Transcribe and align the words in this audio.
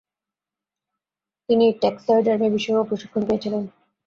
তিনি 1.49 1.65
ট্যাক্সাইডারমি 1.81 2.49
বিষয়েও 2.49 2.87
প্রশিক্ষণ 2.89 3.21
পেয়েছিলেন। 3.27 3.63